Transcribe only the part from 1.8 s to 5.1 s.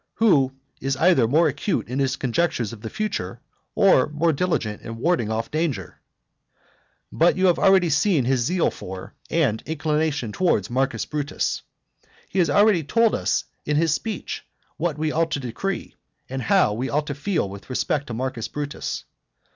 in his conjectures of the future, or more diligent in